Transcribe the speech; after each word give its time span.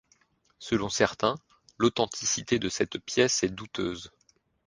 Selon 0.57 0.89
certains, 0.89 1.35
l'authenticité 1.77 2.57
de 2.57 2.69
cette 2.69 2.97
pièce 2.97 3.43
est 3.43 3.49
douteuse. 3.53 4.11